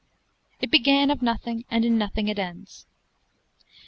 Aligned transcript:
It 0.59 0.71
began 0.71 1.11
of 1.11 1.21
nothing, 1.21 1.63
and 1.69 1.85
in 1.85 1.95
nothing 1.95 2.27
it 2.27 2.39
ends. 2.39 2.87